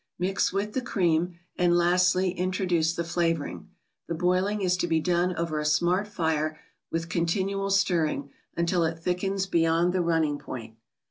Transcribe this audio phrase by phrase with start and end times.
[0.17, 3.69] Mix with the cream, and lastly, introduce the flavoring.
[4.07, 8.97] The boiling is to be done over a smart fire, with continual stirring, until it
[8.97, 10.75] thickens beyond the running point.